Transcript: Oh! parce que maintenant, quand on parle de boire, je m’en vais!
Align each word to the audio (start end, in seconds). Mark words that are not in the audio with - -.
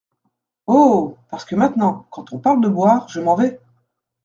Oh! 0.65 1.15
parce 1.29 1.45
que 1.45 1.53
maintenant, 1.55 2.07
quand 2.09 2.33
on 2.33 2.39
parle 2.39 2.59
de 2.61 2.69
boire, 2.69 3.07
je 3.07 3.19
m’en 3.19 3.35
vais! 3.35 3.59